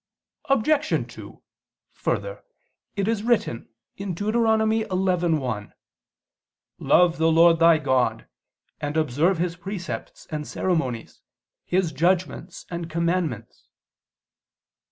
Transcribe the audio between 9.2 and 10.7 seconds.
His precepts and